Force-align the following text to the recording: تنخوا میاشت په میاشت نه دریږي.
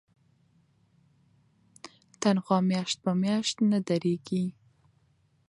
تنخوا 2.21 2.59
میاشت 2.69 2.97
په 3.03 3.11
میاشت 3.21 3.55
نه 3.71 3.79
دریږي. 3.87 4.45